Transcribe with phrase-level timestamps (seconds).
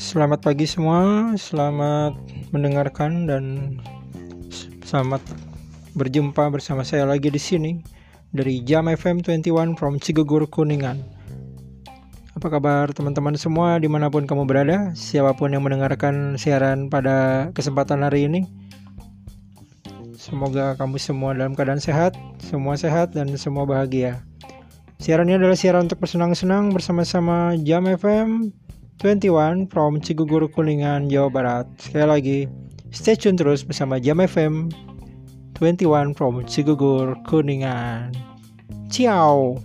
[0.00, 2.16] Selamat pagi semua, selamat
[2.56, 3.44] mendengarkan dan
[4.80, 5.20] selamat
[5.92, 7.84] berjumpa bersama saya lagi di sini
[8.32, 11.04] dari Jam FM 21 from Cigugur Kuningan.
[12.32, 17.52] Apa kabar teman-teman semua di mana pun kamu berada, siapa pun yang mendengarkan siaran pada
[17.52, 18.48] kesempatan hari ini.
[20.16, 24.24] Semoga kamu semua dalam keadaan sehat, semua sehat dan semua bahagia.
[24.96, 28.48] Siaran ini adalah siaran untuk bersenang-senang bersama-sama Jam FM
[29.00, 31.66] 21 from Cigugur Kuningan, Jawa Barat.
[31.80, 32.38] Sekali lagi,
[32.92, 34.68] stay tune terus bersama Jam FM
[35.56, 38.12] 21 from Cigugur Kuningan.
[38.92, 39.56] Ciao.